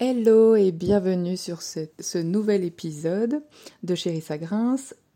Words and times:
Hello 0.00 0.56
et 0.56 0.72
bienvenue 0.72 1.36
sur 1.36 1.62
ce, 1.62 2.18
nouvel 2.18 2.64
épisode 2.64 3.44
de 3.84 3.94
Chérie 3.94 4.20
Sagrins. 4.20 4.74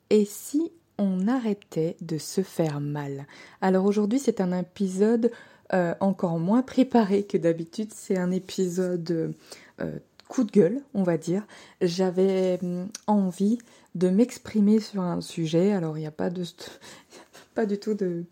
Et 0.08 0.24
si 0.24 0.70
on 0.98 1.26
arrêtait 1.26 1.96
de 2.00 2.16
se 2.16 2.42
faire 2.42 2.78
mal? 2.78 3.26
Alors 3.60 3.86
aujourd'hui 3.86 4.20
c'est 4.20 4.40
un 4.40 4.56
épisode 4.56 5.32
euh, 5.72 5.96
encore 5.98 6.38
moins 6.38 6.62
préparé 6.62 7.24
que 7.24 7.36
d'habitude. 7.36 7.92
C'est 7.92 8.18
un 8.18 8.30
épisode 8.30 9.34
euh, 9.80 9.98
coup 10.28 10.44
de 10.44 10.52
gueule, 10.52 10.80
on 10.94 11.02
va 11.02 11.18
dire. 11.18 11.44
J'avais 11.80 12.60
hum, 12.62 12.88
envie 13.08 13.58
de 13.96 14.08
m'exprimer 14.10 14.78
sur 14.78 15.02
un 15.02 15.20
sujet. 15.20 15.72
Alors 15.72 15.98
il 15.98 16.02
n'y 16.02 16.06
a 16.06 16.12
pas 16.12 16.30
de 16.30 16.44
pas 17.56 17.66
du 17.66 17.80
tout 17.80 17.94
de 17.94 18.22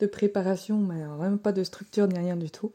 de 0.00 0.06
préparation, 0.06 0.78
mais 0.78 1.02
pas 1.42 1.52
de 1.52 1.64
structure 1.64 2.06
ni 2.08 2.18
rien 2.18 2.36
du 2.36 2.50
tout. 2.50 2.72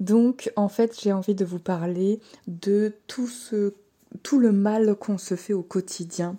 Donc 0.00 0.52
en 0.56 0.68
fait 0.68 0.98
j'ai 1.00 1.12
envie 1.12 1.34
de 1.34 1.44
vous 1.44 1.58
parler 1.58 2.20
de 2.46 2.94
tout 3.06 3.28
ce 3.28 3.74
tout 4.22 4.38
le 4.38 4.52
mal 4.52 4.94
qu'on 4.94 5.18
se 5.18 5.34
fait 5.34 5.52
au 5.52 5.62
quotidien 5.62 6.36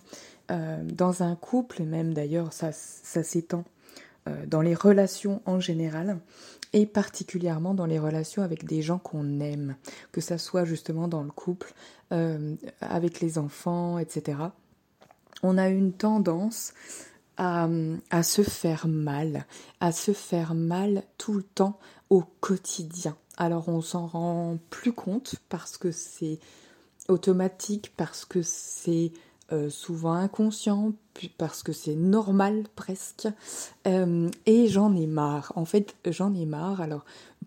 euh, 0.52 0.82
dans 0.84 1.24
un 1.24 1.36
couple 1.36 1.82
et 1.82 1.86
même 1.86 2.14
d'ailleurs 2.14 2.54
ça, 2.54 2.72
ça 2.72 3.22
s'étend 3.22 3.66
euh, 4.28 4.46
dans 4.48 4.62
les 4.62 4.74
relations 4.74 5.42
en 5.46 5.60
général 5.60 6.20
et 6.74 6.86
particulièrement 6.86 7.74
dans 7.74 7.86
les 7.86 8.00
relations 8.00 8.44
avec 8.44 8.66
des 8.66 8.82
gens 8.82 8.98
qu'on 8.98 9.40
aime, 9.40 9.76
que 10.12 10.22
ça 10.22 10.38
soit 10.38 10.66
justement 10.66 11.08
dans 11.08 11.24
le 11.24 11.32
couple, 11.32 11.74
euh, 12.12 12.56
avec 12.82 13.22
les 13.22 13.38
enfants, 13.38 13.98
etc. 13.98 14.38
On 15.42 15.58
a 15.58 15.70
une 15.70 15.94
tendance 15.94 16.74
à, 17.38 18.24
se 18.24 18.42
faire 18.42 18.88
mal, 18.88 19.46
à 19.80 19.92
se 19.92 20.14
faire 20.14 20.54
mal 20.54 21.04
tout 21.18 21.34
le 21.34 21.44
temps 21.44 21.80
au 22.10 22.24
quotidien. 22.40 23.16
Alors 23.38 23.68
on 23.70 23.82
s'en 23.82 24.08
rend 24.08 24.58
plus 24.70 24.94
compte 24.94 25.36
parce 25.50 25.78
que 25.78 25.92
c'est 25.92 26.40
automatique, 27.08 27.94
parce 27.98 28.26
que 28.26 28.42
c'est 28.42 29.12
euh, 29.52 29.70
souvent 29.70 30.14
inconscient, 30.14 30.94
parce 31.38 31.62
que 31.62 31.72
c'est 31.72 31.94
normal 31.94 32.64
presque. 32.76 33.28
Euh, 33.86 34.28
et 34.48 34.68
j'en 34.68 34.96
ai 34.96 35.06
marre. 35.06 35.54
En 35.56 35.66
fait, 35.66 35.96
j'en 36.08 36.34
ai 36.34 36.48
marre. 36.48 36.82
Alors, 36.82 37.06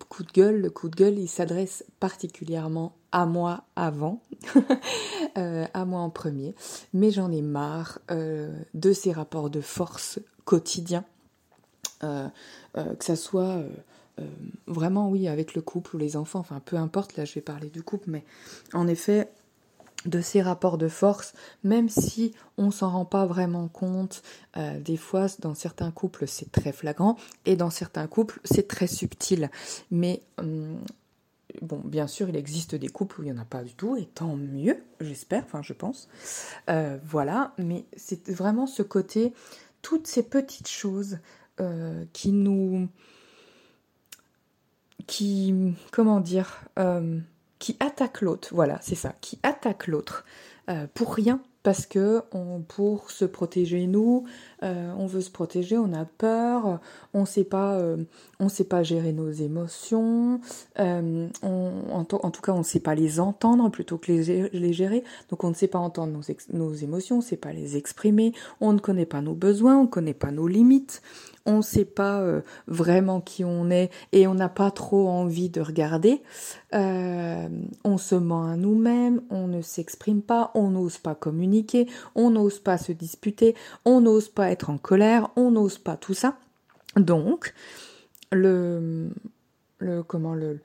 coup 0.08 0.22
de 0.22 0.30
gueule, 0.30 0.60
le 0.60 0.70
coup 0.70 0.88
de 0.88 0.94
gueule, 0.94 1.18
il 1.18 1.26
s'adresse 1.26 1.84
particulièrement 1.98 2.92
à 3.10 3.26
moi 3.26 3.64
avant, 3.74 4.22
euh, 5.38 5.66
à 5.74 5.84
moi 5.84 6.00
en 6.00 6.10
premier. 6.10 6.54
Mais 6.94 7.10
j'en 7.10 7.32
ai 7.32 7.42
marre 7.42 7.98
de 8.08 8.92
ces 8.92 9.10
rapports 9.10 9.50
de 9.50 9.60
force 9.60 10.20
quotidiens. 10.44 11.04
que 12.00 12.30
ça 13.00 13.16
soit 13.16 13.60
vraiment, 14.68 15.10
oui, 15.10 15.26
avec 15.26 15.54
le 15.54 15.62
couple 15.62 15.96
ou 15.96 15.98
les 15.98 16.16
enfants, 16.16 16.40
enfin 16.40 16.60
peu 16.64 16.76
importe, 16.76 17.16
là 17.16 17.24
je 17.24 17.34
vais 17.34 17.40
parler 17.40 17.70
du 17.70 17.82
couple, 17.82 18.10
mais 18.10 18.24
en 18.72 18.88
effet, 18.88 19.28
de 20.06 20.20
ces 20.20 20.42
rapports 20.42 20.78
de 20.78 20.88
force, 20.88 21.34
même 21.64 21.88
si 21.88 22.32
on 22.56 22.70
s'en 22.70 22.90
rend 22.90 23.04
pas 23.04 23.26
vraiment 23.26 23.68
compte. 23.68 24.22
Euh, 24.56 24.78
des 24.80 24.96
fois, 24.96 25.26
dans 25.40 25.54
certains 25.54 25.90
couples, 25.90 26.26
c'est 26.26 26.52
très 26.52 26.72
flagrant, 26.72 27.16
et 27.46 27.56
dans 27.56 27.70
certains 27.70 28.06
couples, 28.06 28.40
c'est 28.44 28.68
très 28.68 28.86
subtil. 28.86 29.50
Mais 29.90 30.22
hum, 30.38 30.78
bon, 31.62 31.80
bien 31.84 32.06
sûr, 32.06 32.28
il 32.28 32.36
existe 32.36 32.74
des 32.74 32.88
couples 32.88 33.20
où 33.20 33.24
il 33.24 33.32
n'y 33.32 33.38
en 33.38 33.42
a 33.42 33.44
pas 33.44 33.64
du 33.64 33.74
tout, 33.74 33.96
et 33.96 34.06
tant 34.06 34.36
mieux, 34.36 34.82
j'espère, 35.00 35.44
enfin 35.44 35.62
je 35.62 35.72
pense. 35.72 36.08
Euh, 36.70 36.98
voilà, 37.04 37.54
mais 37.58 37.84
c'est 37.96 38.28
vraiment 38.30 38.66
ce 38.66 38.82
côté, 38.82 39.32
toutes 39.82 40.06
ces 40.06 40.22
petites 40.22 40.68
choses 40.68 41.18
euh, 41.60 42.04
qui 42.12 42.30
nous... 42.30 42.88
qui... 45.08 45.74
comment 45.90 46.20
dire 46.20 46.60
qui 47.58 47.76
attaque 47.80 48.20
l'autre, 48.20 48.48
voilà, 48.52 48.78
c'est 48.82 48.94
ça, 48.94 49.14
qui 49.20 49.38
attaque 49.42 49.86
l'autre 49.86 50.24
euh, 50.68 50.86
pour 50.94 51.14
rien, 51.14 51.40
parce 51.62 51.86
que 51.86 52.22
pour 52.68 53.10
se 53.10 53.24
protéger 53.24 53.86
nous, 53.86 54.24
euh, 54.62 54.92
on 54.96 55.06
veut 55.06 55.20
se 55.20 55.30
protéger, 55.30 55.76
on 55.76 55.92
a 55.92 56.04
peur, 56.04 56.78
on 57.14 57.24
sait 57.24 57.44
pas, 57.44 57.74
euh, 57.74 57.96
sait 58.48 58.64
pas 58.64 58.82
gérer 58.82 59.12
nos 59.12 59.30
émotions, 59.30 60.40
on, 60.78 61.30
en, 61.42 62.04
tout 62.04 62.40
cas 62.42 62.52
on 62.52 62.58
ne 62.58 62.62
sait 62.62 62.80
pas 62.80 62.94
les 62.94 63.18
entendre 63.18 63.70
plutôt 63.70 63.98
que 63.98 64.12
les, 64.12 64.72
gérer, 64.72 65.04
donc 65.30 65.42
on 65.42 65.48
ne 65.48 65.54
sait 65.54 65.68
pas 65.68 65.78
entendre 65.78 66.20
nos 66.52 66.74
émotions, 66.74 67.16
on 67.16 67.20
ne 67.20 67.24
sait 67.24 67.36
pas 67.36 67.52
les 67.52 67.76
exprimer, 67.76 68.32
on 68.60 68.72
ne 68.72 68.78
connaît 68.78 69.06
pas 69.06 69.20
nos 69.20 69.34
besoins, 69.34 69.78
on 69.78 69.84
ne 69.84 69.88
connaît 69.88 70.14
pas 70.14 70.30
nos 70.30 70.48
limites, 70.48 71.02
on 71.48 71.56
ne 71.56 71.62
sait 71.62 71.86
pas 71.86 72.20
euh, 72.20 72.42
vraiment 72.66 73.22
qui 73.22 73.42
on 73.42 73.70
est 73.70 73.90
et 74.12 74.26
on 74.26 74.34
n'a 74.34 74.50
pas 74.50 74.70
trop 74.70 75.08
envie 75.08 75.48
de 75.48 75.62
regarder. 75.62 76.22
Euh, 76.74 77.48
on 77.84 77.96
se 77.96 78.14
ment 78.14 78.44
à 78.44 78.56
nous-mêmes, 78.56 79.22
on 79.30 79.48
ne 79.48 79.62
s'exprime 79.62 80.20
pas, 80.20 80.50
on 80.54 80.70
n'ose 80.70 80.98
pas 80.98 81.14
communiquer, 81.14 81.88
on 82.14 82.30
n'ose 82.30 82.60
pas 82.60 82.76
se 82.76 82.92
disputer, 82.92 83.56
on 83.86 84.02
n'ose 84.02 84.28
pas 84.28 84.50
être 84.50 84.68
en 84.68 84.76
colère, 84.76 85.30
on 85.36 85.50
n'ose 85.50 85.78
pas 85.78 85.96
tout 85.96 86.14
ça. 86.14 86.36
Donc, 86.96 87.54
le, 88.30 89.08
comment 90.06 90.34
le 90.34 90.60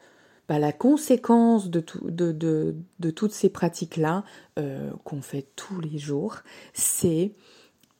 bah, 0.49 0.59
la 0.59 0.73
conséquence 0.73 1.69
de, 1.69 1.79
toutes 3.15 3.31
ces 3.31 3.49
pratiques-là 3.49 4.25
euh, 4.59 4.91
qu'on 5.05 5.21
fait 5.21 5.47
tous 5.55 5.79
les 5.79 5.97
jours, 5.97 6.39
c'est 6.73 7.31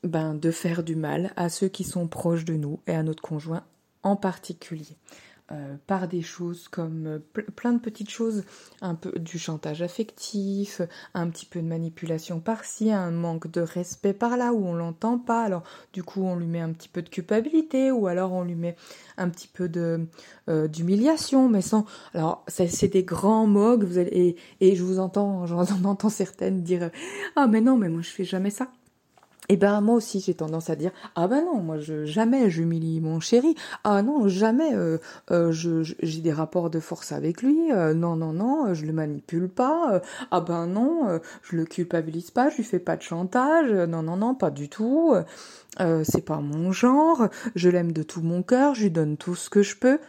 ben, 0.03 0.35
de 0.35 0.51
faire 0.51 0.83
du 0.83 0.95
mal 0.95 1.31
à 1.35 1.49
ceux 1.49 1.67
qui 1.67 1.83
sont 1.83 2.07
proches 2.07 2.45
de 2.45 2.55
nous 2.55 2.79
et 2.87 2.93
à 2.93 3.03
notre 3.03 3.23
conjoint 3.23 3.63
en 4.03 4.15
particulier. 4.15 4.97
Euh, 5.51 5.75
par 5.87 6.07
des 6.07 6.21
choses 6.21 6.69
comme 6.69 7.05
euh, 7.05 7.41
plein 7.55 7.73
de 7.73 7.79
petites 7.79 8.09
choses, 8.09 8.45
un 8.81 8.95
peu 8.95 9.11
du 9.19 9.37
chantage 9.37 9.81
affectif, 9.81 10.81
un 11.13 11.27
petit 11.29 11.45
peu 11.45 11.61
de 11.61 11.67
manipulation 11.67 12.39
par-ci, 12.39 12.93
un 12.93 13.11
manque 13.11 13.51
de 13.51 13.59
respect 13.59 14.13
par-là 14.13 14.53
où 14.53 14.65
on 14.65 14.73
l'entend 14.73 15.19
pas, 15.19 15.43
alors 15.43 15.63
du 15.91 16.01
coup 16.01 16.23
on 16.23 16.37
lui 16.37 16.45
met 16.45 16.61
un 16.61 16.71
petit 16.71 16.87
peu 16.87 17.01
de 17.01 17.09
culpabilité 17.09 17.91
ou 17.91 18.07
alors 18.07 18.31
on 18.31 18.43
lui 18.43 18.55
met 18.55 18.77
un 19.17 19.27
petit 19.27 19.49
peu 19.49 19.67
de 19.67 20.07
euh, 20.49 20.69
d'humiliation, 20.69 21.49
mais 21.49 21.61
sans. 21.61 21.85
Alors 22.13 22.45
c'est 22.47 22.87
des 22.87 23.03
grands 23.03 23.45
mots 23.45 23.77
vous 23.77 23.99
et, 23.99 24.37
et 24.61 24.75
je 24.77 24.83
vous 24.83 24.99
entends, 24.99 25.45
j'en 25.45 25.65
entends 25.83 26.09
certaines 26.09 26.63
dire 26.63 26.89
ah 27.35 27.47
mais 27.47 27.59
non 27.59 27.77
mais 27.77 27.89
moi 27.89 28.01
je 28.01 28.09
fais 28.09 28.23
jamais 28.23 28.49
ça. 28.49 28.71
Eh 29.49 29.57
ben 29.57 29.81
moi 29.81 29.95
aussi 29.95 30.21
j'ai 30.21 30.33
tendance 30.33 30.69
à 30.69 30.75
dire 30.75 30.91
ah 31.15 31.27
ben 31.27 31.43
non 31.43 31.57
moi 31.57 31.77
jamais 31.79 32.49
j'humilie 32.49 33.01
mon 33.01 33.19
chéri. 33.19 33.55
Ah 33.83 34.01
non 34.01 34.27
jamais 34.27 34.73
euh, 34.73 34.99
euh, 35.31 35.51
j'ai 35.51 36.21
des 36.21 36.31
rapports 36.31 36.69
de 36.69 36.79
force 36.79 37.11
avec 37.11 37.41
lui 37.41 37.71
euh, 37.71 37.93
non 37.93 38.15
non 38.15 38.33
non 38.33 38.73
je 38.73 38.85
le 38.85 38.93
manipule 38.93 39.49
pas 39.49 40.01
ah 40.31 40.41
ben 40.41 40.67
non 40.67 41.19
je 41.41 41.55
le 41.55 41.65
culpabilise 41.65 42.31
pas 42.31 42.49
je 42.49 42.57
lui 42.57 42.63
fais 42.63 42.79
pas 42.79 42.95
de 42.95 43.01
chantage 43.01 43.71
non 43.71 44.01
non 44.03 44.17
non 44.17 44.35
pas 44.35 44.49
du 44.49 44.69
tout 44.69 45.13
c'est 45.77 46.25
pas 46.25 46.39
mon 46.39 46.71
genre 46.71 47.27
je 47.55 47.69
l'aime 47.69 47.91
de 47.91 48.03
tout 48.03 48.21
mon 48.21 48.43
cœur 48.43 48.75
je 48.75 48.83
lui 48.83 48.91
donne 48.91 49.17
tout 49.17 49.35
ce 49.35 49.49
que 49.49 49.61
je 49.61 49.75
peux. 49.75 49.99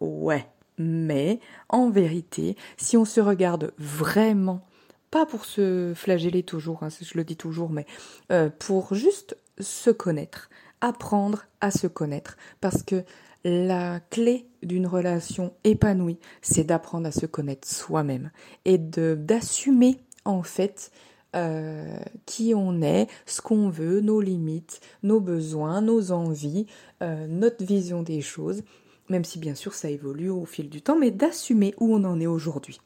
Ouais 0.00 0.46
mais 0.78 1.40
en 1.68 1.90
vérité 1.90 2.56
si 2.76 2.96
on 2.96 3.04
se 3.04 3.20
regarde 3.20 3.72
vraiment 3.78 4.62
pas 5.10 5.26
pour 5.26 5.44
se 5.44 5.92
flageller 5.94 6.42
toujours, 6.42 6.82
hein, 6.82 6.88
je 7.00 7.16
le 7.16 7.24
dis 7.24 7.36
toujours, 7.36 7.70
mais 7.70 7.86
euh, 8.32 8.50
pour 8.58 8.94
juste 8.94 9.36
se 9.58 9.90
connaître, 9.90 10.50
apprendre 10.80 11.44
à 11.60 11.70
se 11.70 11.86
connaître, 11.86 12.36
parce 12.60 12.82
que 12.82 13.04
la 13.44 14.00
clé 14.10 14.46
d'une 14.62 14.86
relation 14.86 15.54
épanouie, 15.64 16.18
c'est 16.42 16.64
d'apprendre 16.64 17.06
à 17.06 17.12
se 17.12 17.26
connaître 17.26 17.68
soi-même 17.68 18.30
et 18.64 18.78
d'assumer 18.78 20.00
en 20.24 20.42
fait 20.42 20.90
euh, 21.36 21.98
qui 22.26 22.54
on 22.54 22.82
est, 22.82 23.06
ce 23.26 23.40
qu'on 23.40 23.68
veut, 23.68 24.00
nos 24.00 24.20
limites, 24.20 24.80
nos 25.02 25.20
besoins, 25.20 25.80
nos 25.80 26.10
envies, 26.10 26.66
euh, 27.02 27.26
notre 27.26 27.64
vision 27.64 28.02
des 28.02 28.20
choses, 28.20 28.62
même 29.08 29.24
si 29.24 29.38
bien 29.38 29.54
sûr 29.54 29.74
ça 29.74 29.90
évolue 29.90 30.30
au 30.30 30.44
fil 30.44 30.68
du 30.68 30.82
temps, 30.82 30.98
mais 30.98 31.10
d'assumer 31.10 31.74
où 31.78 31.94
on 31.94 32.04
en 32.04 32.20
est 32.20 32.26
aujourd'hui. 32.26 32.80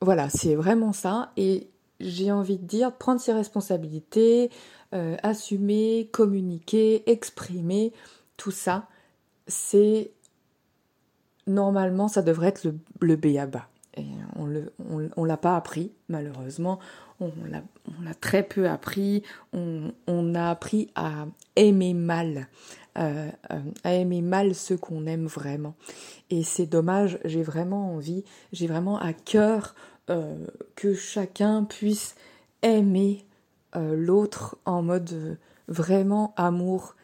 Voilà, 0.00 0.28
c'est 0.28 0.54
vraiment 0.54 0.92
ça. 0.92 1.32
Et 1.36 1.68
j'ai 2.00 2.30
envie 2.30 2.58
de 2.58 2.66
dire, 2.66 2.92
prendre 2.92 3.20
ses 3.20 3.32
responsabilités, 3.32 4.50
euh, 4.94 5.16
assumer, 5.22 6.08
communiquer, 6.12 7.10
exprimer, 7.10 7.92
tout 8.36 8.50
ça, 8.50 8.88
c'est 9.46 10.12
normalement, 11.46 12.08
ça 12.08 12.22
devrait 12.22 12.48
être 12.48 12.64
le, 12.64 12.78
le 13.00 13.16
B 13.16 13.36
à 13.38 13.46
bas. 13.46 13.68
Et 13.96 14.04
on 14.36 14.46
ne 14.46 14.60
on, 15.16 15.24
l'a 15.24 15.36
pas 15.38 15.56
appris, 15.56 15.92
malheureusement. 16.08 16.78
On 17.18 17.32
l'a 17.48 18.14
très 18.20 18.42
peu 18.42 18.68
appris. 18.68 19.22
On, 19.52 20.34
a 20.34 20.50
appris 20.50 20.90
à 20.94 21.26
aimer 21.56 21.94
mal, 21.94 22.48
euh, 22.98 23.30
euh, 23.50 23.60
à 23.84 23.94
aimer 23.94 24.20
mal 24.20 24.54
ceux 24.54 24.76
qu'on 24.76 25.06
aime 25.06 25.26
vraiment. 25.26 25.74
Et 26.28 26.42
c'est 26.42 26.66
dommage, 26.66 27.18
j'ai 27.24 27.42
vraiment 27.42 27.94
envie, 27.94 28.24
j'ai 28.52 28.66
vraiment 28.66 28.98
à 28.98 29.14
cœur 29.14 29.74
euh, 30.10 30.46
que 30.74 30.94
chacun 30.94 31.64
puisse 31.64 32.14
aimer 32.62 33.24
l'autre 33.74 34.56
en 34.64 34.80
mode 34.80 35.38
vraiment 35.68 36.32
amour 36.38 36.94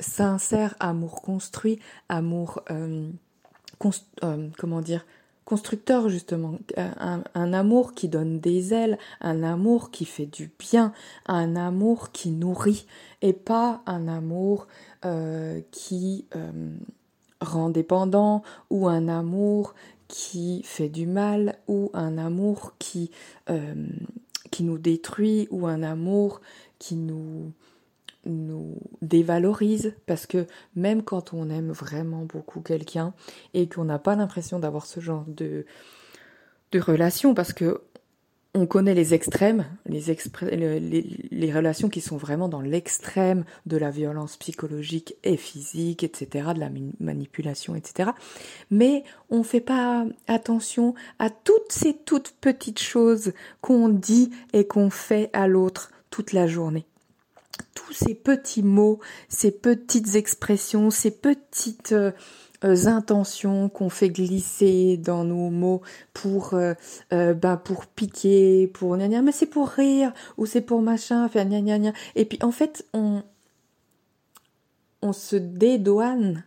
sincère, 0.00 0.74
amour 0.80 1.20
construit, 1.20 1.80
amour, 2.08 2.62
comment 4.56 4.80
dire, 4.80 5.04
constructeur 5.44 6.08
justement, 6.08 6.54
un, 6.76 7.52
amour 7.52 7.94
qui 7.94 8.08
donne 8.08 8.40
des 8.40 8.72
ailes, 8.72 8.98
un 9.20 9.42
amour 9.42 9.90
qui 9.90 10.04
fait 10.04 10.26
du 10.26 10.50
bien, 10.58 10.92
un 11.26 11.56
amour 11.56 12.10
qui 12.10 12.30
nourrit 12.30 12.86
et 13.20 13.32
pas 13.32 13.82
un 13.86 14.08
amour 14.08 14.66
euh, 15.04 15.60
qui 15.70 16.26
euh, 16.36 16.50
rend 17.40 17.70
dépendant 17.70 18.42
ou 18.70 18.88
un 18.88 19.08
amour 19.08 19.74
qui 20.12 20.60
fait 20.62 20.90
du 20.90 21.06
mal 21.06 21.56
ou 21.68 21.90
un 21.94 22.18
amour 22.18 22.74
qui, 22.78 23.10
euh, 23.48 23.74
qui 24.50 24.62
nous 24.62 24.76
détruit 24.76 25.48
ou 25.50 25.66
un 25.66 25.82
amour 25.82 26.42
qui 26.78 26.96
nous 26.96 27.50
nous 28.26 28.76
dévalorise. 29.00 29.94
Parce 30.04 30.26
que 30.26 30.46
même 30.76 31.02
quand 31.02 31.32
on 31.32 31.48
aime 31.48 31.72
vraiment 31.72 32.26
beaucoup 32.26 32.60
quelqu'un 32.60 33.14
et 33.54 33.70
qu'on 33.70 33.84
n'a 33.84 33.98
pas 33.98 34.14
l'impression 34.14 34.58
d'avoir 34.58 34.84
ce 34.84 35.00
genre 35.00 35.24
de, 35.28 35.64
de 36.72 36.78
relation 36.78 37.32
parce 37.32 37.54
que 37.54 37.80
on 38.54 38.66
connaît 38.66 38.94
les 38.94 39.14
extrêmes, 39.14 39.64
les, 39.86 41.52
relations 41.52 41.88
qui 41.88 42.02
sont 42.02 42.18
vraiment 42.18 42.48
dans 42.48 42.60
l'extrême 42.60 43.44
de 43.64 43.78
la 43.78 43.90
violence 43.90 44.36
psychologique 44.36 45.16
et 45.24 45.38
physique, 45.38 46.04
etc., 46.04 46.50
de 46.54 46.60
la 46.60 46.70
manipulation, 47.00 47.74
etc. 47.74 48.10
Mais 48.70 49.04
on 49.30 49.38
ne 49.38 49.42
fait 49.42 49.60
pas 49.60 50.04
attention 50.28 50.94
à 51.18 51.30
toutes 51.30 51.72
ces 51.72 51.94
toutes 51.94 52.34
petites 52.40 52.80
choses 52.80 53.32
qu'on 53.62 53.88
dit 53.88 54.30
et 54.52 54.66
qu'on 54.66 54.90
fait 54.90 55.30
à 55.32 55.46
l'autre 55.46 55.90
toute 56.10 56.32
la 56.32 56.46
journée 56.46 56.86
tous 57.74 57.92
ces 57.92 58.14
petits 58.14 58.62
mots, 58.62 58.98
ces 59.28 59.50
petites 59.50 60.14
expressions, 60.14 60.90
ces 60.90 61.10
petites 61.10 61.92
euh, 61.92 62.12
intentions 62.62 63.68
qu'on 63.68 63.88
fait 63.88 64.10
glisser 64.10 64.96
dans 64.96 65.24
nos 65.24 65.50
mots 65.50 65.82
pour 66.12 66.54
euh, 66.54 66.74
ben 67.10 67.56
pour 67.56 67.86
piquer, 67.86 68.68
pour 68.68 68.96
gna 68.96 69.08
gna, 69.08 69.22
mais 69.22 69.32
c'est 69.32 69.46
pour 69.46 69.68
rire 69.68 70.12
ou 70.36 70.46
c'est 70.46 70.60
pour 70.60 70.82
machin. 70.82 71.28
Et 72.14 72.24
puis 72.24 72.38
en 72.42 72.52
fait, 72.52 72.86
on 72.92 73.22
on 75.02 75.12
se 75.12 75.36
dédouane 75.36 76.44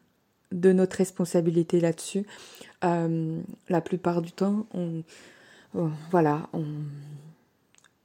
de 0.51 0.71
notre 0.71 0.97
responsabilité 0.97 1.79
là-dessus. 1.79 2.25
la 2.81 3.81
plupart 3.81 4.21
du 4.21 4.31
temps, 4.31 4.65
on 4.73 5.03
voilà, 6.11 6.47
on 6.53 6.63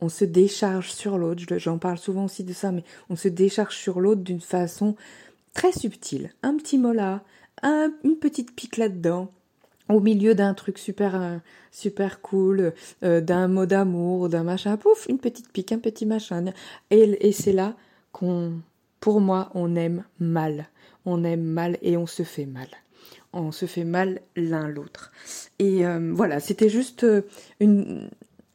on 0.01 0.09
se 0.09 0.25
décharge 0.25 0.93
sur 0.93 1.19
l'autre, 1.19 1.43
j'en 1.59 1.79
parle 1.79 1.99
souvent 1.99 2.25
aussi 2.25 2.45
de 2.45 2.53
ça, 2.53 2.73
mais 2.73 2.85
on 3.09 3.17
se 3.17 3.29
décharge 3.29 3.77
sur 3.77 4.01
l'autre 4.01 4.23
d'une 4.23 4.41
façon 4.41 4.97
très 5.53 5.73
subtile. 5.73 6.33
Un 6.43 6.57
petit 6.57 6.79
mot 6.79 6.93
là, 6.93 7.23
une 7.63 8.17
petite 8.19 8.55
pique 8.55 8.77
là-dedans, 8.77 9.31
au 9.89 10.01
milieu 10.01 10.35
d'un 10.35 10.55
truc 10.55 10.79
super 10.79 11.21
euh, 11.21 11.37
super 11.71 12.21
cool, 12.21 12.73
euh, 13.03 13.21
d'un 13.21 13.49
mot 13.49 13.67
d'amour, 13.67 14.29
d'un 14.29 14.45
machin, 14.45 14.77
pouf, 14.77 15.07
une 15.09 15.19
petite 15.19 15.53
pique, 15.53 15.73
un 15.73 15.79
petit 15.79 16.07
machin. 16.07 16.47
Et, 16.91 17.29
et 17.29 17.33
c'est 17.33 17.53
là 17.53 17.75
qu'on, 18.13 18.55
pour 19.01 19.21
moi, 19.21 19.51
on 19.55 19.77
aime 19.77 20.05
mal. 20.19 20.69
On 21.05 21.25
aime 21.25 21.43
mal 21.43 21.79
et 21.83 21.97
on 21.97 22.07
se 22.07 22.23
fait 22.23 22.47
mal. 22.47 22.69
On 23.33 23.53
se 23.53 23.67
fait 23.67 23.85
mal 23.85 24.21
l'un 24.37 24.69
l'autre. 24.69 25.13
Et 25.59 25.87
euh, 25.87 26.13
voilà, 26.15 26.41
c'était 26.41 26.69
juste 26.69 27.07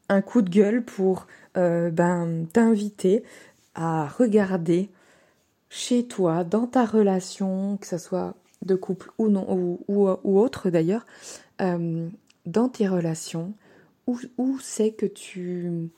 un 0.09 0.21
coup 0.21 0.41
de 0.41 0.49
gueule 0.49 0.83
pour 0.83 1.27
ben, 1.55 2.45
t'inviter 2.51 3.23
à 3.75 4.07
regarder 4.07 4.89
chez 5.69 6.05
toi, 6.05 6.43
dans 6.43 6.67
ta 6.67 6.85
relation, 6.85 7.77
que 7.77 7.87
ce 7.87 7.97
soit 7.97 8.35
de 8.65 8.75
couple 8.75 9.11
ou 9.17 9.29
non, 9.29 9.79
ou, 9.87 10.07
autre 10.37 10.69
d'ailleurs, 10.69 11.05
euh, 11.61 12.09
dans 12.45 12.69
tes 12.69 12.87
relations, 12.87 13.53
où, 14.07 14.59
c'est 14.61 14.91
que 14.91 15.05
tu, 15.05 15.89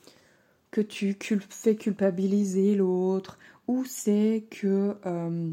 que 0.70 0.80
tu 0.80 1.16
fais 1.50 1.76
culpabiliser 1.76 2.74
l'autre, 2.74 3.38
où 3.66 3.84
c'est 3.84 4.44
que, 4.50 4.94
euh, 5.04 5.52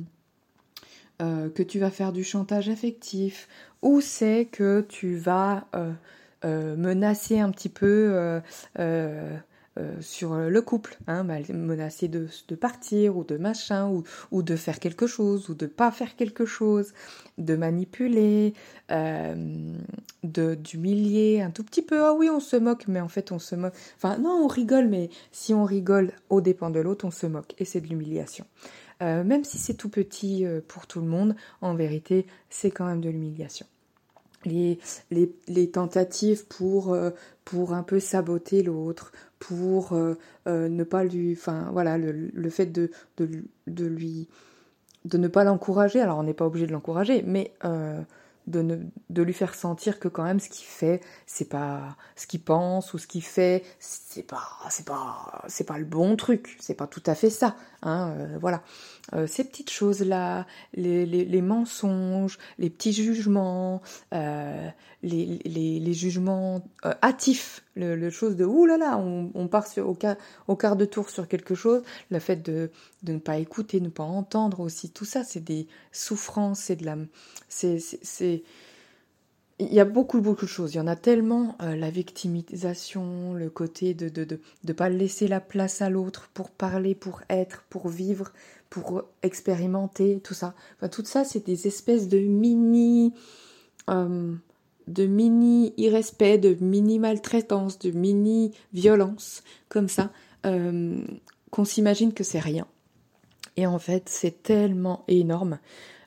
que 1.50 1.64
tu 1.64 1.80
vas 1.80 1.92
faire 1.92 2.14
du 2.14 2.24
chantage 2.24 2.70
affectif, 2.70 3.50
où 3.82 4.00
c'est 4.00 4.46
que 4.46 4.86
tu 4.88 5.16
vas 5.16 5.68
menacer 6.44 7.40
un 7.40 7.50
petit 7.52 7.70
peu 7.70 8.40
euh, 9.78 9.94
sur 10.00 10.36
le 10.36 10.62
couple, 10.62 10.98
hein, 11.08 11.24
menacé 11.24 12.08
de, 12.08 12.28
de, 12.48 12.56
partir 12.56 13.18
ou 13.18 13.26
de 13.26 13.36
machin, 13.36 13.92
ou, 14.32 14.42
de 14.42 14.56
faire 14.56 14.80
quelque 14.80 15.06
chose, 15.06 15.50
ou 15.50 15.54
de 15.54 15.66
pas 15.66 15.92
faire 15.92 16.16
quelque 16.16 16.46
chose, 16.46 16.94
de 17.38 17.58
manipuler, 17.58 18.54
euh, 18.92 19.36
d'humilier 20.24 21.42
un 21.42 21.52
tout 21.52 21.64
petit 21.64 21.82
peu. 21.82 22.06
Ah 22.06 22.14
oui, 22.14 22.30
on 22.30 22.40
se 22.40 22.56
moque, 22.56 22.88
mais 22.88 23.02
en 23.02 23.10
fait 23.10 23.34
on 23.34 23.40
se 23.40 23.56
moque. 23.56 23.74
Enfin 23.98 24.18
non, 24.18 24.46
on 24.46 24.48
rigole, 24.48 24.88
mais 24.88 25.10
si 25.34 25.54
on 25.54 25.66
rigole 25.66 26.14
au 26.30 26.40
dépend 26.40 26.70
de 26.70 26.80
l'autre, 26.80 27.06
on 27.06 27.12
se 27.12 27.28
moque, 27.28 27.54
et 27.58 27.66
c'est 27.66 27.82
de 27.82 27.88
l'humiliation. 27.88 28.46
Euh, 29.04 29.26
même 29.26 29.44
si 29.44 29.58
c'est 29.58 29.74
tout 29.74 29.90
petit 29.90 30.46
pour 30.70 30.88
tout 30.88 31.02
le 31.02 31.08
monde, 31.08 31.36
en 31.60 31.76
vérité, 31.76 32.26
c'est 32.50 32.72
quand 32.72 32.86
même 32.86 33.02
de 33.02 33.10
l'humiliation. 33.10 33.66
Les, 34.46 35.70
tentatives 35.72 36.46
pour, 36.48 36.96
pour 37.46 37.74
un 37.74 37.84
peu 37.84 38.00
saboter 38.00 38.64
l'autre, 38.64 39.12
pour 39.40 39.94
euh, 39.94 40.16
euh, 40.48 40.68
ne 40.70 40.84
pas 40.84 41.04
lui, 41.04 41.34
enfin 41.34 41.70
voilà, 41.72 41.98
le, 41.98 42.50
fait 42.50 42.66
de, 42.66 42.90
de, 43.18 43.86
lui, 43.86 44.28
de 45.06 45.18
ne 45.18 45.28
pas 45.28 45.44
l'encourager. 45.44 46.02
Alors 46.02 46.18
on 46.18 46.24
n'est 46.24 46.34
pas 46.34 46.46
obligé 46.46 46.66
de 46.66 46.72
l'encourager, 46.72 47.24
mais 47.26 47.54
euh, 47.64 48.02
de, 48.48 48.62
ne, 48.62 48.78
de 49.10 49.22
lui 49.24 49.34
faire 49.34 49.56
sentir 49.56 50.00
que 50.00 50.08
quand 50.08 50.24
même 50.24 50.40
ce 50.40 50.50
qu'il 50.50 50.66
fait, 50.66 51.02
c'est 51.26 51.50
pas 51.50 51.98
ce 52.16 52.28
qu'il 52.28 52.42
pense 52.42 52.94
ou 52.94 52.98
ce 52.98 53.08
qu'il 53.08 53.24
fait, 53.24 53.64
c'est 53.80 54.24
pas, 54.24 54.48
c'est 54.70 54.86
pas, 54.86 55.44
c'est 55.48 55.66
pas 55.66 55.78
le 55.78 55.86
bon 55.86 56.16
truc, 56.16 56.58
c'est 56.60 56.76
pas 56.76 56.88
tout 56.88 57.04
à 57.06 57.16
fait 57.16 57.30
ça, 57.30 57.56
hein, 57.82 58.14
euh, 58.18 58.38
voilà. 58.40 58.64
Euh, 59.14 59.28
ces 59.28 59.44
petites 59.44 59.70
choses 59.70 60.02
là, 60.02 60.46
les, 60.74 61.06
les, 61.06 61.26
les, 61.26 61.42
mensonges, 61.42 62.40
les 62.58 62.70
petits 62.70 62.94
jugements, 62.94 63.82
euh, 64.14 64.70
les, 65.04 65.40
les, 65.46 65.80
les, 65.80 65.94
jugements 65.94 66.62
hâtifs, 67.04 67.65
le, 67.76 68.10
chose 68.10 68.36
de 68.36 68.46
ouh 68.46 68.66
là 68.66 68.78
là, 68.78 68.98
on, 68.98 69.48
part 69.48 69.66
au, 69.78 69.96
quart, 70.56 70.76
de 70.76 70.86
tour 70.86 71.10
sur 71.10 71.28
quelque 71.28 71.56
chose, 71.56 71.84
le 72.10 72.20
fait 72.20 72.38
de, 72.38 72.72
ne 73.04 73.18
pas 73.18 73.38
écouter, 73.38 73.82
ne 73.82 73.90
pas 73.90 74.04
entendre 74.04 74.62
aussi, 74.62 74.90
tout 74.90 75.06
ça, 75.06 75.24
c'est 75.24 75.44
des 75.44 75.68
souffrances, 75.92 76.60
c'est 76.60 76.78
de 76.78 76.86
la, 76.86 76.98
c'est, 77.50 77.80
c'est 77.80 78.44
il 79.60 79.74
y 79.74 79.80
a 79.80 79.86
beaucoup, 79.86 80.20
beaucoup 80.20 80.46
de 80.46 80.50
choses. 80.50 80.74
Il 80.74 80.78
y 80.78 80.82
en 80.82 80.88
a 80.88 80.98
tellement. 80.98 81.56
Euh, 81.62 81.76
la 81.76 81.90
victimisation, 81.90 83.34
le 83.34 83.50
côté 83.50 83.94
de, 83.94 84.10
de, 84.10 84.40
de, 84.64 84.74
pas 84.74 84.90
laisser 84.90 85.28
la 85.28 85.40
place 85.40 85.82
à 85.82 85.90
l'autre 85.90 86.30
pour 86.34 86.50
parler, 86.52 86.94
pour 86.94 87.22
être, 87.30 87.64
pour 87.70 87.88
vivre, 87.88 88.34
pour 88.70 89.04
expérimenter, 89.24 90.20
tout 90.22 90.34
ça. 90.34 90.56
Enfin, 90.76 90.90
tout 90.90 91.06
ça, 91.06 91.24
c'est 91.24 91.46
des 91.46 91.68
espèces 91.68 92.10
de 92.10 92.20
mini. 92.20 93.14
Euh, 93.90 94.36
de 94.88 95.06
mini 95.06 95.74
irrespect, 95.78 96.38
de 96.40 96.56
mini 96.64 97.00
maltraitance, 97.00 97.80
de 97.80 97.92
mini 97.92 98.54
violence, 98.74 99.44
comme 99.70 99.90
ça, 99.90 100.12
euh, 100.46 101.04
qu'on 101.52 101.66
s'imagine 101.66 102.14
que 102.14 102.24
c'est 102.24 102.40
rien. 102.40 102.68
Et 103.58 103.66
en 103.66 103.80
fait, 103.80 104.10
c'est 104.10 104.44
tellement 104.44 105.04
énorme. 105.08 105.60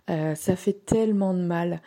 ça 0.06 0.56
fait 0.56 0.84
tellement 0.86 1.34
de 1.34 1.42
mal 1.42 1.80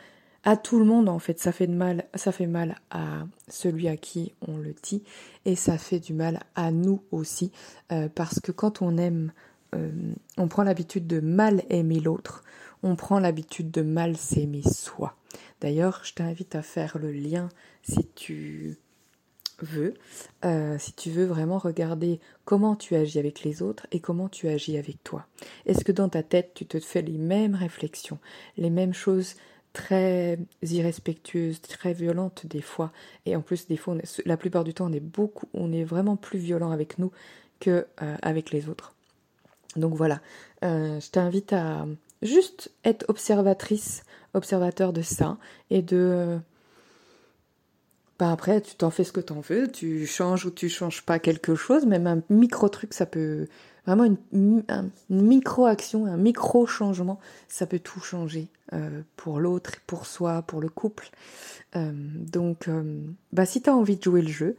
à 0.44 0.58
tout 0.58 0.80
le 0.80 0.86
monde 0.86 1.10
en 1.10 1.20
fait. 1.20 1.40
Ça 1.40 1.52
fait 1.52 1.68
de 1.68 1.74
mal, 1.74 2.06
ça 2.16 2.32
fait 2.32 2.48
mal 2.48 2.78
à 2.90 3.26
celui 3.48 3.88
à 3.88 3.98
qui 3.98 4.34
on 4.48 4.58
le 4.58 4.74
dit 4.84 5.04
et 5.46 5.56
ça 5.56 5.78
fait 5.78 6.00
du 6.00 6.14
mal 6.14 6.40
à 6.56 6.72
nous 6.72 7.04
aussi 7.12 7.52
euh, 7.92 8.10
parce 8.14 8.40
que 8.40 8.52
quand 8.52 8.82
on 8.82 8.98
aime, 8.98 9.32
euh, 9.76 9.92
on 10.38 10.48
prend 10.48 10.64
l'habitude 10.64 11.08
de 11.08 11.20
mal 11.20 11.64
aimer 11.70 12.00
l'autre, 12.00 12.44
on 12.84 12.96
prend 12.96 13.20
l'habitude 13.20 13.72
de 13.72 13.82
mal 13.82 14.18
s'aimer 14.18 14.64
soi. 14.64 15.16
D'ailleurs, 15.62 16.02
je 16.04 16.14
t'invite 16.14 16.56
à 16.56 16.62
faire 16.62 16.98
le 16.98 17.12
lien 17.12 17.50
si 17.84 18.08
tu 18.16 18.78
veux, 19.60 19.94
euh, 20.44 20.78
si 20.80 20.94
tu 20.94 21.12
veux 21.12 21.26
vraiment 21.26 21.60
regarder 21.60 22.20
comment 22.46 22.76
tu 22.76 22.96
agis 22.96 23.20
avec 23.20 23.44
les 23.44 23.62
autres 23.62 23.86
et 23.92 24.00
comment 24.00 24.28
tu 24.28 24.48
agis 24.48 24.78
avec 24.78 25.04
toi. 25.04 25.28
Est-ce 25.66 25.86
que 25.86 25.92
dans 25.92 26.10
ta 26.10 26.24
tête 26.24 26.54
tu 26.56 26.66
te 26.66 26.80
fais 26.80 27.04
les 27.04 27.18
mêmes 27.18 27.56
réflexions, 27.56 28.18
les 28.58 28.72
mêmes 28.72 28.94
choses 28.94 29.36
très 29.74 30.40
irrespectueuse, 30.64 31.62
très 31.62 31.94
violente 31.94 32.48
des 32.48 32.62
fois? 32.62 32.92
Et 33.28 33.36
en 33.36 33.42
plus, 33.42 33.68
des 33.68 33.78
fois, 33.78 33.96
la 34.26 34.38
plupart 34.38 34.64
du 34.64 34.74
temps, 34.74 34.88
on 34.88 34.94
est 34.94 35.00
beaucoup, 35.00 35.48
on 35.54 35.72
est 35.72 35.84
vraiment 35.84 36.16
plus 36.16 36.40
violent 36.40 36.72
avec 36.72 36.98
nous 36.98 37.12
que 37.60 37.86
euh, 38.02 38.16
avec 38.24 38.52
les 38.52 38.68
autres. 38.68 38.96
Donc 39.76 39.94
voilà, 39.94 40.20
euh, 40.66 41.00
je 41.00 41.10
t'invite 41.12 41.54
à 41.54 41.86
juste 42.22 42.72
être 42.84 43.06
observatrice, 43.10 44.04
observateur 44.34 44.94
de 44.94 45.02
ça 45.02 45.38
et 45.70 45.82
de 45.82 46.40
ben 48.22 48.32
après, 48.32 48.62
tu 48.62 48.76
t'en 48.76 48.92
fais 48.92 49.04
ce 49.04 49.12
que 49.12 49.20
t'en 49.20 49.40
veux, 49.40 49.68
tu 49.68 50.06
changes 50.06 50.46
ou 50.46 50.52
tu 50.52 50.70
changes 50.70 51.02
pas 51.02 51.18
quelque 51.18 51.56
chose, 51.56 51.88
même 51.88 52.06
un 52.06 52.22
micro 52.30 52.70
truc, 52.70 52.94
ça 52.94 53.08
peut 53.08 53.48
vraiment 53.88 54.06
une, 54.32 54.64
micro 55.10 55.66
action, 55.66 56.06
un 56.06 56.18
micro 56.18 56.68
changement, 56.68 57.20
ça 57.48 57.66
peut 57.66 57.80
tout 57.80 58.00
changer 58.00 58.48
euh, 58.74 59.02
pour 59.16 59.40
l'autre, 59.40 59.72
pour 59.88 60.06
soi, 60.06 60.44
pour 60.44 60.62
le 60.62 60.70
couple. 60.70 61.10
Euh, 61.76 61.92
donc, 61.92 62.68
euh, 62.68 63.02
bah 63.32 63.48
si 63.48 63.60
t'as 63.64 63.74
envie 63.74 63.98
de 63.98 64.04
jouer 64.04 64.22
le 64.22 64.28
jeu, 64.28 64.56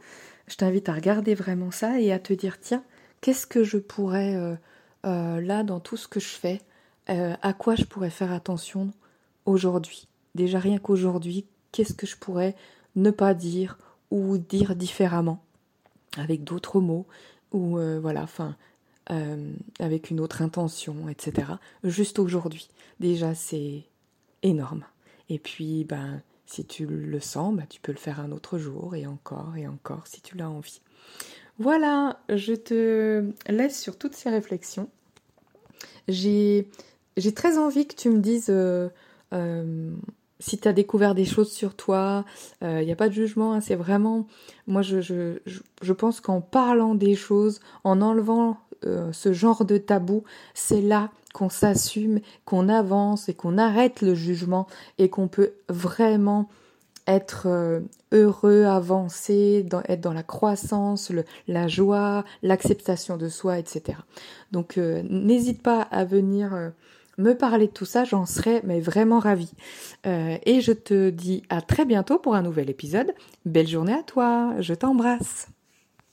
je 0.47 0.57
t'invite 0.57 0.89
à 0.89 0.93
regarder 0.93 1.33
vraiment 1.33 1.71
ça 1.71 2.01
et 2.01 2.11
à 2.11 2.19
te 2.19 2.33
dire 2.33 2.59
tiens, 2.59 2.83
qu'est-ce 3.21 3.47
que 3.47 3.63
je 3.63 3.77
pourrais 3.77 4.57
là 5.05 5.63
dans 5.63 5.79
tout 5.79 5.95
ce 5.95 6.09
que 6.09 6.19
je 6.19 6.27
fais, 6.27 6.59
à 7.07 7.53
quoi 7.53 7.75
je 7.75 7.83
pourrais 7.83 8.09
faire 8.09 8.31
attention 8.31 8.91
aujourd'hui? 9.45 10.07
Déjà 10.35 10.59
rien 10.59 10.79
qu'aujourd'hui, 10.79 11.45
qu'est-ce 11.71 11.93
que 11.93 12.07
je 12.07 12.17
pourrais 12.17 12.55
ne 12.95 13.11
pas 13.11 13.33
dire 13.33 13.77
ou 14.11 14.37
dire 14.37 14.75
différemment? 14.75 15.43
Avec 16.17 16.43
d'autres 16.43 16.79
mots 16.79 17.07
ou 17.51 17.77
euh, 17.77 17.99
voilà, 17.99 18.23
enfin 18.23 18.55
euh, 19.11 19.51
avec 19.79 20.09
une 20.09 20.19
autre 20.19 20.41
intention, 20.41 21.09
etc. 21.09 21.53
Juste 21.83 22.19
aujourd'hui. 22.19 22.69
Déjà 22.99 23.35
c'est 23.35 23.83
énorme. 24.43 24.85
Et 25.29 25.39
puis 25.39 25.83
ben 25.85 26.21
si 26.45 26.65
tu 26.65 26.85
le 26.85 27.19
sens, 27.19 27.55
ben, 27.55 27.65
tu 27.67 27.81
peux 27.81 27.91
le 27.91 27.97
faire 27.97 28.19
un 28.19 28.31
autre 28.31 28.59
jour 28.59 28.95
et 28.95 29.07
encore 29.07 29.55
et 29.57 29.67
encore 29.67 30.05
si 30.05 30.21
tu 30.21 30.37
l'as 30.37 30.49
envie. 30.49 30.81
Voilà, 31.57 32.19
je 32.29 32.53
te 32.53 33.31
laisse 33.47 33.81
sur 33.81 33.97
toutes 33.97 34.13
ces 34.13 34.29
réflexions. 34.29 34.89
J'ai 36.07 36.67
très 37.35 37.57
envie 37.57 37.87
que 37.87 37.95
tu 37.95 38.09
me 38.09 38.19
dises 38.19 38.49
euh, 38.49 38.89
si 40.43 40.57
tu 40.57 40.67
as 40.67 40.73
découvert 40.73 41.15
des 41.15 41.25
choses 41.25 41.51
sur 41.51 41.73
toi, 41.73 42.25
il 42.61 42.67
euh, 42.67 42.83
n'y 42.83 42.91
a 42.91 42.97
pas 42.97 43.07
de 43.07 43.13
jugement, 43.13 43.53
hein, 43.53 43.61
c'est 43.61 43.75
vraiment... 43.75 44.27
Moi, 44.67 44.81
je, 44.81 44.99
je, 44.99 45.39
je 45.81 45.93
pense 45.93 46.19
qu'en 46.19 46.41
parlant 46.41 46.95
des 46.95 47.15
choses, 47.15 47.61
en 47.85 48.01
enlevant 48.01 48.57
euh, 48.85 49.13
ce 49.13 49.31
genre 49.31 49.63
de 49.63 49.77
tabou, 49.77 50.23
c'est 50.53 50.81
là 50.81 51.11
qu'on 51.33 51.49
s'assume, 51.49 52.19
qu'on 52.43 52.67
avance 52.67 53.29
et 53.29 53.33
qu'on 53.33 53.57
arrête 53.57 54.01
le 54.01 54.15
jugement 54.15 54.67
et 54.97 55.09
qu'on 55.09 55.29
peut 55.29 55.53
vraiment 55.69 56.49
être 57.07 57.47
euh, 57.47 57.79
heureux, 58.11 58.65
avancer, 58.65 59.65
être 59.87 60.01
dans 60.01 60.13
la 60.13 60.23
croissance, 60.23 61.11
la 61.47 61.67
joie, 61.69 62.25
l'acceptation 62.41 63.15
de 63.15 63.29
soi, 63.29 63.59
etc. 63.59 63.97
Donc 64.51 64.77
n'hésite 64.77 65.63
pas 65.63 65.81
à 65.81 66.05
venir 66.05 66.71
me 67.17 67.33
parler 67.33 67.67
de 67.67 67.71
tout 67.71 67.85
ça, 67.85 68.03
j'en 68.03 68.25
serais 68.25 68.61
mais 68.63 68.79
vraiment 68.79 69.19
ravie. 69.19 69.53
Euh, 70.05 70.37
et 70.45 70.61
je 70.61 70.71
te 70.71 71.09
dis 71.09 71.43
à 71.49 71.61
très 71.61 71.85
bientôt 71.85 72.19
pour 72.19 72.35
un 72.35 72.41
nouvel 72.41 72.69
épisode. 72.69 73.13
Belle 73.45 73.67
journée 73.67 73.93
à 73.93 74.03
toi, 74.03 74.53
je 74.59 74.73
t'embrasse. 74.73 75.52